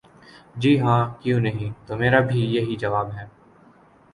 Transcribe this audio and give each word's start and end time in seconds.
''جی 0.55 0.71
ہاں، 0.79 1.01
کیوں 1.21 1.39
نہیں‘‘ 1.39 1.71
''تو 1.85 1.91
میرا 1.97 2.19
بھی 2.19 2.39
یہی 2.55 2.75
جواب 2.75 3.07
ہے۔ 3.17 3.25